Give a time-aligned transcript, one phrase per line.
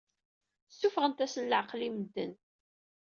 [0.73, 2.33] Ssuffɣent-asen leɛqel i medden.